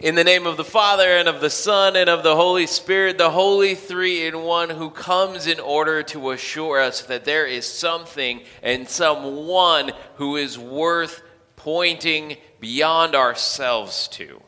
[0.00, 3.18] In the name of the Father, and of the Son, and of the Holy Spirit,
[3.18, 7.66] the Holy Three in One, who comes in order to assure us that there is
[7.66, 11.22] something and someone who is worth
[11.56, 14.40] pointing beyond ourselves to.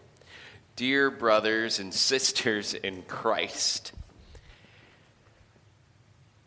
[0.74, 3.92] Dear brothers and sisters in Christ,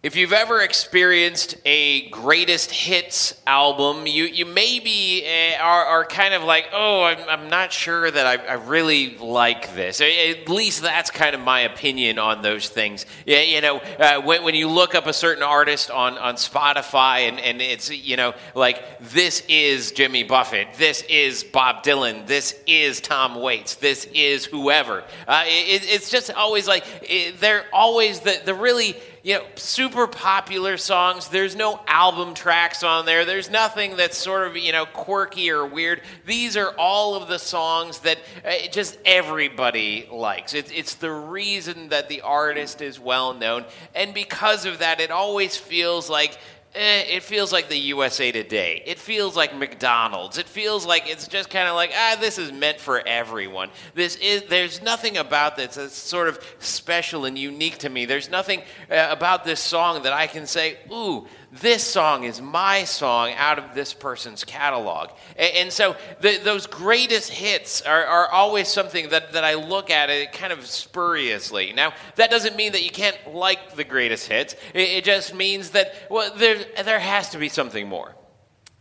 [0.06, 6.36] if you've ever experienced a greatest hits album, you, you maybe uh, are, are kind
[6.36, 10.02] of like, oh, I'm, I'm not sure that I, I really like this.
[10.02, 13.07] At least that's kind of my opinion on those things.
[13.26, 17.28] Yeah, you know, uh, when, when you look up a certain artist on, on Spotify
[17.28, 22.56] and, and it's, you know, like, this is Jimmy Buffett, this is Bob Dylan, this
[22.68, 25.04] is Tom Waits, this is whoever.
[25.28, 30.06] Uh, it, it's just always like, it, they're always the, the really you know, super
[30.06, 31.29] popular songs.
[31.29, 33.25] There's no album tracks on there.
[33.25, 36.02] There's nothing that's sort of, you know, quirky or weird.
[36.28, 40.53] These are all of the songs that uh, just everybody likes.
[40.53, 43.66] It's, it's the reason that the artist is well known.
[43.96, 46.38] And because of that, it always feels like
[46.76, 48.84] eh, it feels like the USA Today.
[48.86, 50.38] It feels like McDonald's.
[50.38, 53.70] It feels like it's just kind of like ah, this is meant for everyone.
[53.94, 58.06] This is there's nothing about this that's sort of special and unique to me.
[58.06, 61.28] There's nothing uh, about this song that I can say, ooh,
[61.61, 65.09] this song is my song out of this person's catalog.
[65.38, 70.09] And, so the, those greatest hits are, are, always something that, that I look at
[70.09, 71.73] it kind of spuriously.
[71.73, 75.72] Now, that doesn't mean that you can't like the greatest hits, it, it just means
[75.72, 78.16] that, well, there, there has to be something more.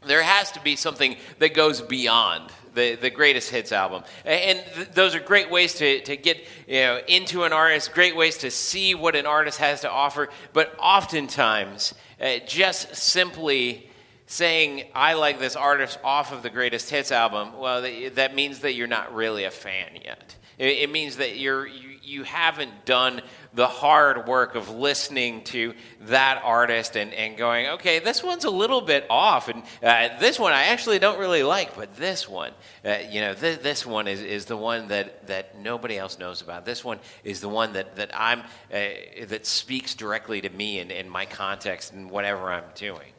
[0.07, 4.03] There has to be something that goes beyond the, the greatest hits album.
[4.25, 8.17] And th- those are great ways to, to get you know, into an artist, great
[8.17, 10.29] ways to see what an artist has to offer.
[10.53, 13.89] But oftentimes, uh, just simply
[14.35, 17.83] saying, I like this artist off of the greatest hits album, well,
[18.15, 20.35] that means that you're not really a fan yet.
[20.59, 23.23] It, means that you're, you, you haven't done
[23.55, 28.51] the hard work of listening to that artist and, and going, okay, this one's a
[28.51, 29.49] little bit off.
[29.49, 32.53] And uh, this one I actually don't really like, but this one,
[32.85, 36.41] uh, you know, th- this one is, is the one that, that nobody else knows
[36.43, 36.65] about.
[36.65, 38.41] This one is the one that, that I'm,
[38.73, 43.15] uh, that speaks directly to me and, and my context and whatever I'm doing.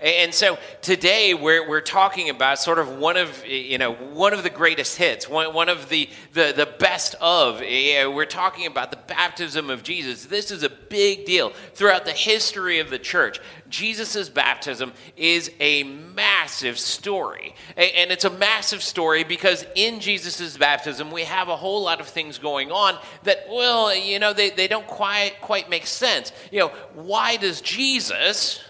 [0.00, 4.42] And so today we're, we're talking about sort of one of, you know, one of
[4.42, 7.60] the greatest hits, one, one of the, the, the best of.
[7.60, 10.24] We're talking about the baptism of Jesus.
[10.24, 13.40] This is a big deal throughout the history of the church.
[13.68, 17.54] Jesus' baptism is a massive story.
[17.76, 22.08] And it's a massive story because in Jesus' baptism, we have a whole lot of
[22.08, 26.32] things going on that, well, you know, they, they don't quite, quite make sense.
[26.50, 28.62] You know, why does Jesus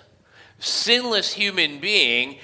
[0.61, 2.39] sinless human being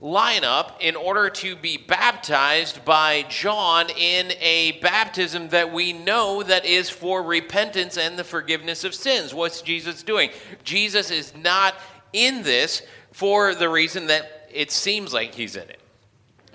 [0.00, 6.42] line up in order to be baptized by John in a baptism that we know
[6.42, 9.34] that is for repentance and the forgiveness of sins.
[9.34, 10.30] What's Jesus doing?
[10.64, 11.74] Jesus is not
[12.12, 12.82] in this
[13.12, 15.80] for the reason that it seems like he's in it.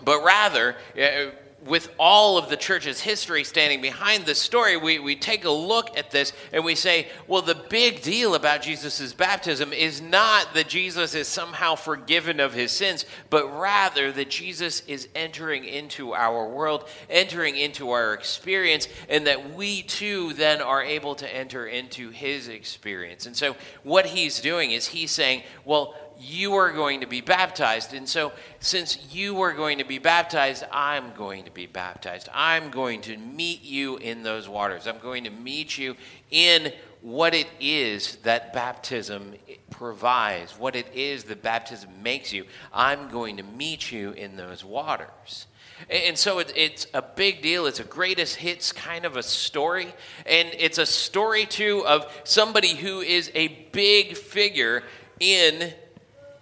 [0.03, 1.31] But rather, uh,
[1.65, 5.97] with all of the church's history standing behind this story, we, we take a look
[5.97, 10.67] at this and we say, well, the big deal about Jesus' baptism is not that
[10.67, 16.47] Jesus is somehow forgiven of his sins, but rather that Jesus is entering into our
[16.47, 22.11] world, entering into our experience, and that we too then are able to enter into
[22.11, 23.25] his experience.
[23.25, 27.93] And so, what he's doing is he's saying, well, you are going to be baptized.
[27.93, 32.29] And so, since you are going to be baptized, I'm going to be baptized.
[32.33, 34.87] I'm going to meet you in those waters.
[34.87, 35.95] I'm going to meet you
[36.31, 36.71] in
[37.01, 39.35] what it is that baptism
[39.69, 42.45] provides, what it is that baptism makes you.
[42.73, 45.45] I'm going to meet you in those waters.
[45.89, 47.65] And so it's a big deal.
[47.65, 49.93] It's a greatest hits kind of a story.
[50.25, 54.83] And it's a story, too, of somebody who is a big figure
[55.19, 55.73] in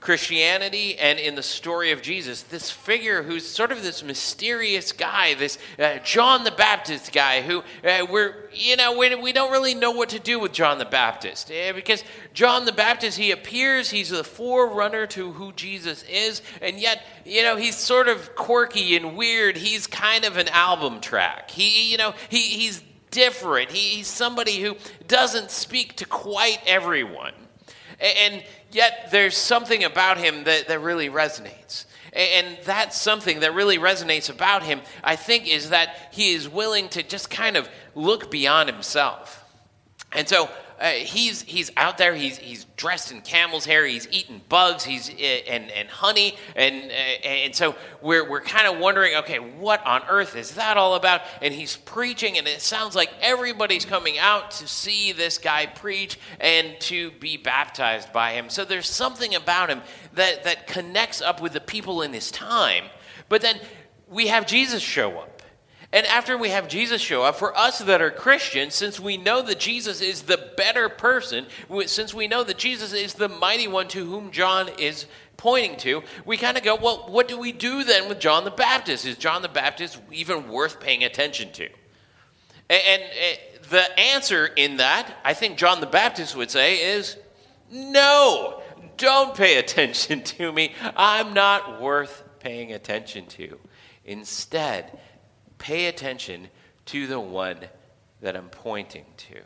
[0.03, 5.33] Christianity and in the story of Jesus, this figure who's sort of this mysterious guy,
[5.33, 9.73] this uh, John the Baptist guy, who uh, we're, you know, we, we don't really
[9.73, 11.49] know what to do with John the Baptist.
[11.49, 16.79] Uh, because John the Baptist, he appears, he's the forerunner to who Jesus is, and
[16.79, 19.57] yet, you know, he's sort of quirky and weird.
[19.57, 21.49] He's kind of an album track.
[21.49, 23.71] He, you know, he, he's different.
[23.71, 24.75] He, he's somebody who
[25.07, 27.33] doesn't speak to quite everyone.
[28.03, 31.85] And yet there's something about him that, that really resonates.
[32.11, 36.89] And that's something that really resonates about him, I think, is that he is willing
[36.89, 39.43] to just kind of look beyond himself.
[40.11, 40.49] And so,
[40.83, 45.09] uh, he's, he's out there, he's, he's dressed in camel's hair, he's eating bugs, he's,
[45.09, 46.35] uh, and, and honey.
[46.57, 50.75] And, uh, and so we're, we're kind of wondering, okay, what on earth is that
[50.75, 51.21] all about?
[51.41, 56.19] And he's preaching, and it sounds like everybody's coming out to see this guy preach
[56.41, 58.49] and to be baptized by him.
[58.49, 59.81] So there's something about him
[60.15, 62.83] that, that connects up with the people in his time.
[63.29, 63.57] But then
[64.09, 65.32] we have Jesus show up.
[65.93, 69.43] And after we have Jesus show up, for us that are Christians, since we know
[69.43, 71.45] that Jesus is the better person,
[71.85, 75.05] since we know that Jesus is the mighty one to whom John is
[75.37, 78.49] pointing to, we kind of go, well, what do we do then with John the
[78.49, 79.05] Baptist?
[79.05, 81.69] Is John the Baptist even worth paying attention to?
[82.69, 83.03] And,
[83.69, 87.17] the answer in that, I think John the Baptist would say, is
[87.71, 88.61] no,
[88.97, 90.73] don't pay attention to me.
[90.95, 93.57] I'm not worth paying attention to.
[94.05, 94.99] Instead,
[95.63, 96.49] pay attention
[96.85, 97.57] to the one
[98.19, 99.39] that I'm pointing to.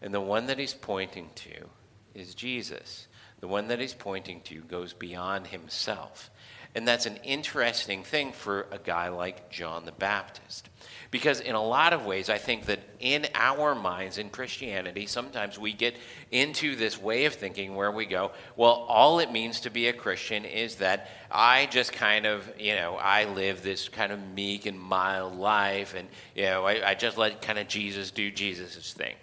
[0.00, 1.68] And the one that he's pointing to
[2.14, 3.06] is Jesus.
[3.40, 6.30] The one that he's pointing to goes beyond himself.
[6.74, 10.68] And that's an interesting thing for a guy like John the Baptist.
[11.12, 15.56] Because in a lot of ways, I think that in our minds in Christianity, sometimes
[15.56, 15.96] we get
[16.32, 19.92] into this way of thinking where we go, well, all it means to be a
[19.92, 24.66] Christian is that I just kind of, you know, I live this kind of meek
[24.66, 28.92] and mild life, and, you know, I, I just let kind of Jesus do Jesus'
[28.92, 29.14] thing.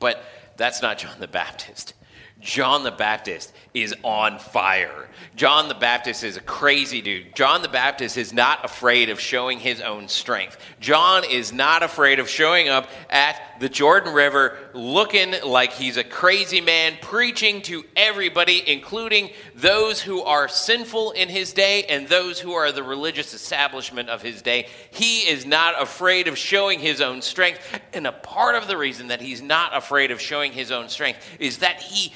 [0.00, 0.24] But
[0.56, 1.94] that's not John the Baptist.
[2.40, 5.08] John the Baptist is on fire.
[5.36, 7.34] John the Baptist is a crazy dude.
[7.34, 10.56] John the Baptist is not afraid of showing his own strength.
[10.80, 16.04] John is not afraid of showing up at the Jordan River looking like he's a
[16.04, 22.40] crazy man, preaching to everybody, including those who are sinful in his day and those
[22.40, 24.68] who are the religious establishment of his day.
[24.90, 27.60] He is not afraid of showing his own strength.
[27.92, 31.20] And a part of the reason that he's not afraid of showing his own strength
[31.38, 32.12] is that he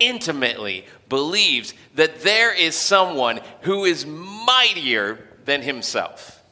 [0.00, 6.42] intimately believes that there is someone who is mightier than himself.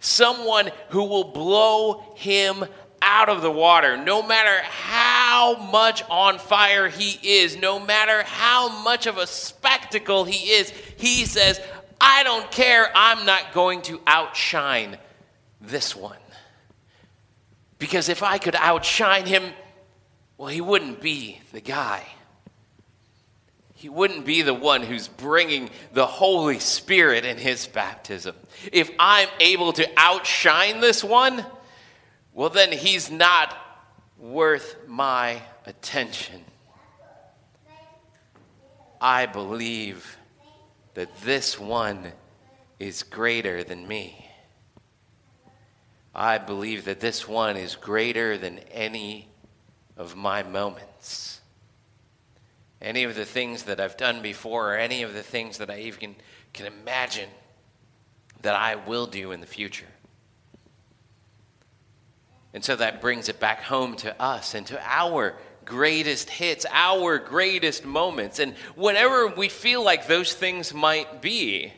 [0.00, 2.64] Someone who will blow him
[3.02, 8.82] out of the water, no matter how much on fire he is, no matter how
[8.82, 11.60] much of a spectacle he is, he says,
[12.00, 14.98] I don't care, I'm not going to outshine
[15.60, 16.16] this one.
[17.78, 19.44] Because if I could outshine him,
[20.36, 22.06] well, he wouldn't be the guy
[23.78, 28.34] he wouldn't be the one who's bringing the Holy Spirit in his baptism.
[28.72, 31.46] If I'm able to outshine this one,
[32.32, 33.56] well, then he's not
[34.18, 36.44] worth my attention.
[39.00, 40.18] I believe
[40.94, 42.10] that this one
[42.80, 44.26] is greater than me.
[46.12, 49.28] I believe that this one is greater than any
[49.96, 51.38] of my moments
[52.80, 55.80] any of the things that I've done before, or any of the things that I
[55.80, 56.14] even
[56.52, 57.28] can imagine
[58.42, 59.86] that I will do in the future.
[62.54, 67.18] And so that brings it back home to us and to our greatest hits, our
[67.18, 68.38] greatest moments.
[68.38, 71.72] And whenever we feel like those things might be,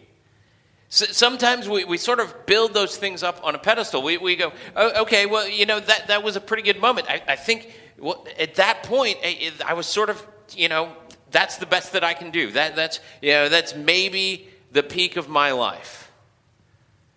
[0.89, 4.03] so sometimes we, we sort of build those things up on a pedestal.
[4.03, 7.09] We, we go, oh, okay, well, you know, that, that was a pretty good moment.
[7.09, 10.27] I, I think well, at that point, I, I was sort of
[10.57, 10.93] you know,
[11.31, 12.51] that's the best that I can do.
[12.53, 16.11] That, that's, you know, that's maybe the peak of my life.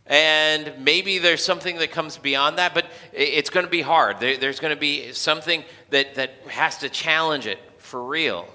[0.05, 4.19] And maybe there's something that comes beyond that, but it's going to be hard.
[4.19, 8.47] There, there's going to be something that, that has to challenge it for real.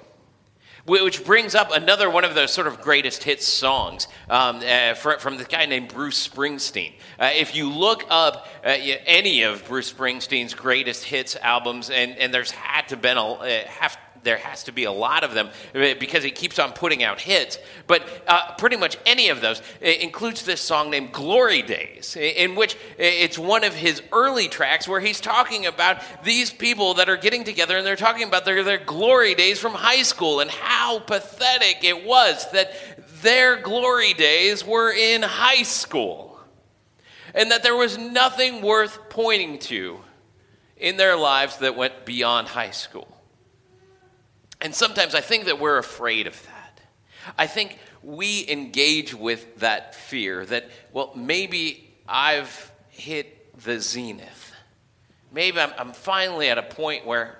[0.84, 5.18] Which brings up another one of those sort of greatest hits songs um, uh, from,
[5.18, 6.94] from this guy named Bruce Springsteen.
[7.18, 12.32] Uh, if you look up uh, any of Bruce Springsteen's greatest hits albums, and, and
[12.32, 15.48] there's had to been a, uh, have there has to be a lot of them
[15.74, 17.58] uh, because he keeps on putting out hits.
[17.86, 22.76] But uh, pretty much any of those includes this song named Glory Days, in which
[22.98, 27.44] it's one of his early tracks where he's talking about these people that are getting
[27.44, 31.84] together and they're talking about their, their glory days from high school and how pathetic
[31.84, 32.72] it was that
[33.22, 36.38] their glory days were in high school
[37.34, 40.00] and that there was nothing worth pointing to
[40.76, 43.17] in their lives that went beyond high school.
[44.60, 46.80] And sometimes I think that we're afraid of that.
[47.36, 54.52] I think we engage with that fear that, well, maybe I've hit the zenith.
[55.32, 57.38] Maybe I'm, I'm finally at a point where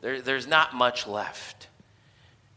[0.00, 1.68] there, there's not much left.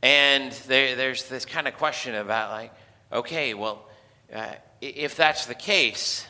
[0.01, 2.73] And there, there's this kind of question about, like,
[3.11, 3.87] okay, well,
[4.33, 6.27] uh, if that's the case,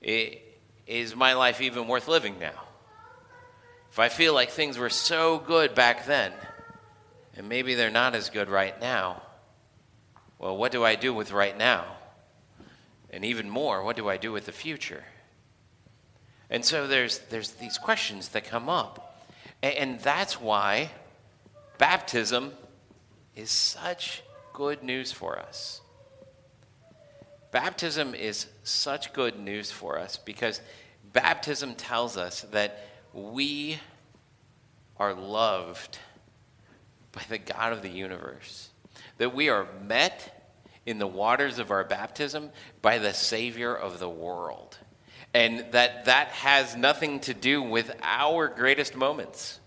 [0.00, 0.42] it,
[0.86, 2.67] is my life even worth living now?
[3.98, 6.30] If I feel like things were so good back then,
[7.36, 9.22] and maybe they're not as good right now,
[10.38, 11.84] well, what do I do with right now?
[13.10, 15.02] And even more, what do I do with the future?
[16.48, 19.20] And so there's, there's these questions that come up.
[19.64, 20.92] And, and that's why
[21.78, 22.52] baptism
[23.34, 25.80] is such good news for us.
[27.50, 30.60] Baptism is such good news for us because
[31.12, 33.78] baptism tells us that we
[34.96, 35.98] are loved
[37.12, 38.70] by the God of the universe,
[39.18, 40.34] that we are met
[40.86, 42.50] in the waters of our baptism
[42.80, 44.78] by the Savior of the world.
[45.34, 49.60] And that that has nothing to do with our greatest moments,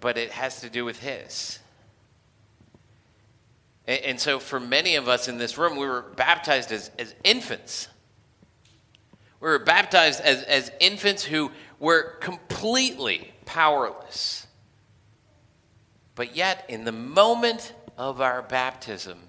[0.00, 1.58] but it has to do with His.
[3.86, 7.88] And, so, for many of us in this room, we were baptized as, as infants.
[9.40, 14.46] We were baptized as, as infants who were completely powerless.
[16.14, 19.22] But yet, in the moment of our baptisms,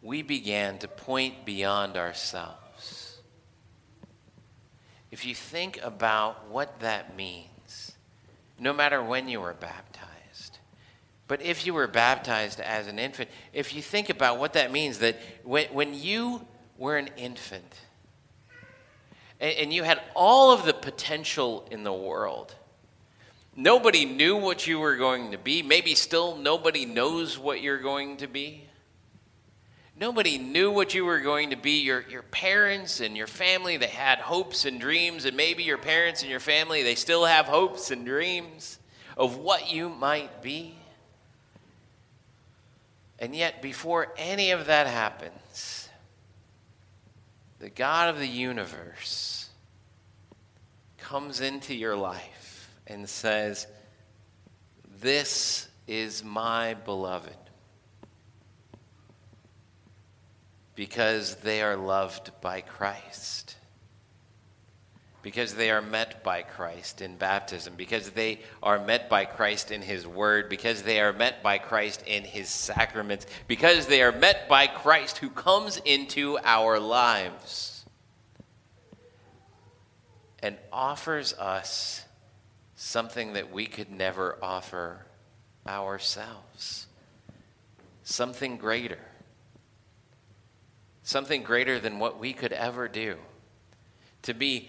[0.00, 3.18] we began to point beyond ourselves.
[5.10, 7.92] If you think about what that means,
[8.58, 10.58] no matter when you were baptized,
[11.28, 14.98] but if you were baptized as an infant, if you think about what that means,
[14.98, 16.46] that when, when you
[16.78, 17.74] were an infant
[19.40, 22.54] and, and you had all of the potential in the world,
[23.56, 25.62] Nobody knew what you were going to be.
[25.62, 28.64] Maybe still nobody knows what you're going to be.
[29.96, 31.82] Nobody knew what you were going to be.
[31.82, 36.22] Your, your parents and your family, they had hopes and dreams, and maybe your parents
[36.22, 38.80] and your family, they still have hopes and dreams
[39.16, 40.74] of what you might be.
[43.20, 45.83] And yet, before any of that happens,
[47.64, 49.48] the God of the universe
[50.98, 53.66] comes into your life and says,
[55.00, 57.38] This is my beloved.
[60.74, 63.56] Because they are loved by Christ.
[65.24, 67.74] Because they are met by Christ in baptism.
[67.76, 70.48] Because they are met by Christ in His Word.
[70.48, 73.26] Because they are met by Christ in His sacraments.
[73.48, 77.86] Because they are met by Christ who comes into our lives
[80.40, 82.04] and offers us
[82.76, 85.06] something that we could never offer
[85.66, 86.86] ourselves,
[88.02, 88.98] something greater,
[91.02, 93.16] something greater than what we could ever do,
[94.20, 94.68] to be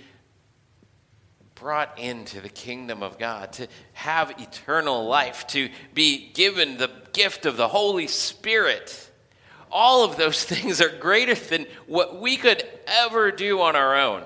[1.55, 7.45] brought into the kingdom of God, to have eternal life, to be given the gift
[7.45, 9.09] of the Holy Spirit.
[9.71, 14.23] All of those things are greater than what we could ever do on our own.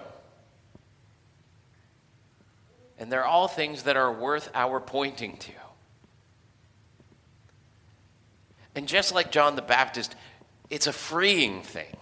[2.98, 5.51] And they're all things that are worth our pointing to.
[8.75, 10.15] And just like John the Baptist,
[10.69, 11.95] it's a freeing thing.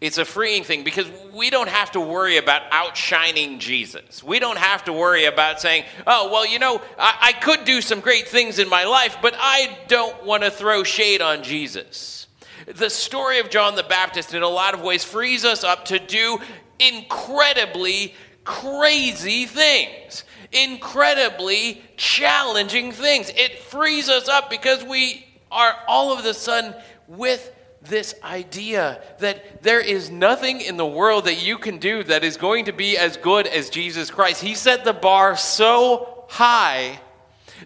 [0.00, 4.22] It's a freeing thing because we don't have to worry about outshining Jesus.
[4.22, 7.80] We don't have to worry about saying, oh, well, you know, I, I could do
[7.80, 12.28] some great things in my life, but I don't want to throw shade on Jesus.
[12.66, 15.98] The story of John the Baptist, in a lot of ways, frees us up to
[15.98, 16.38] do
[16.78, 18.14] incredibly
[18.44, 23.32] crazy things, incredibly challenging things.
[23.34, 26.72] It frees us up because we are all of a sudden
[27.08, 32.24] with this idea that there is nothing in the world that you can do that
[32.24, 34.42] is going to be as good as Jesus Christ.
[34.42, 37.00] He set the bar so high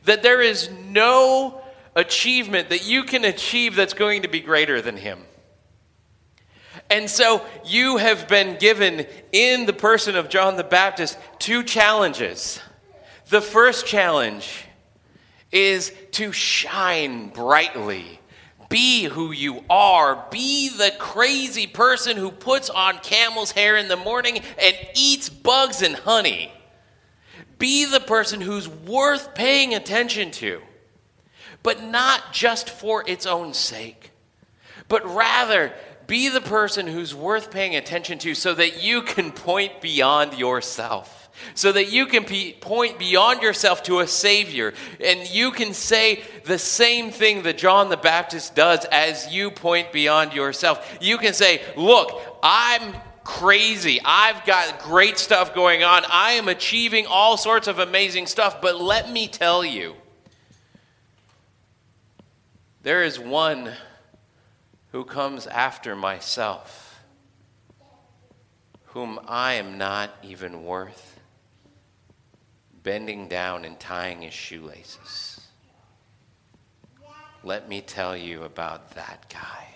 [0.05, 1.61] that there is no
[1.95, 5.25] achievement that you can achieve that's going to be greater than Him.
[6.91, 12.61] And so you have been given in the person of John the Baptist two challenges.
[13.29, 14.67] The first challenge
[15.51, 18.21] is to shine brightly.
[18.73, 20.27] Be who you are.
[20.31, 25.83] Be the crazy person who puts on camel's hair in the morning and eats bugs
[25.83, 26.51] and honey.
[27.59, 30.63] Be the person who's worth paying attention to,
[31.63, 34.11] but not just for its own sake,
[34.89, 35.75] but rather
[36.07, 41.22] be the person who's worth paying attention to so that you can point beyond yourself.
[41.55, 44.75] So that you can be, point beyond yourself to a Savior.
[45.01, 49.93] And you can say the same thing that John the Baptist does as you point
[49.93, 50.99] beyond yourself.
[51.01, 52.95] You can say, Look, I'm
[53.25, 54.01] crazy.
[54.05, 56.05] I've got great stuff going on.
[56.09, 58.61] I am achieving all sorts of amazing stuff.
[58.61, 59.95] But let me tell you,
[62.83, 63.73] there is one
[64.91, 67.01] who comes after myself,
[68.87, 71.12] whom I am not even worth
[72.83, 75.41] bending down and tying his shoelaces.
[77.45, 79.69] Let me tell you about that guy.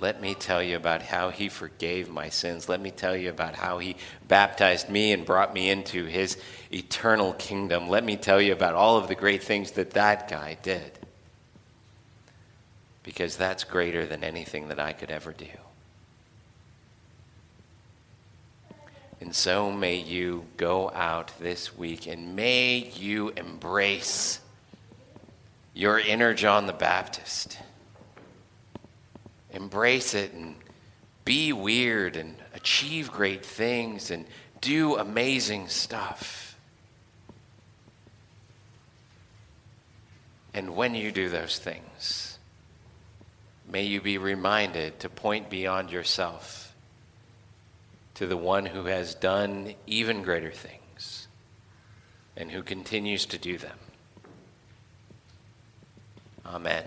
[0.00, 2.68] Let me tell you about how he forgave my sins.
[2.68, 3.96] Let me tell you about how he
[4.28, 6.38] baptized me and brought me into his
[6.72, 7.88] eternal kingdom.
[7.88, 10.92] Let me tell you about all of the great things that that guy did.
[13.02, 15.46] Because that's greater than anything that I could ever do.
[19.20, 24.40] And so may you go out this week and may you embrace
[25.74, 27.58] your inner John the Baptist.
[29.50, 30.54] Embrace it and
[31.24, 34.24] be weird and achieve great things and
[34.60, 36.56] do amazing stuff.
[40.54, 42.38] And when you do those things,
[43.70, 46.67] may you be reminded to point beyond yourself
[48.18, 51.28] to the one who has done even greater things
[52.36, 53.78] and who continues to do them.
[56.44, 56.74] Amen.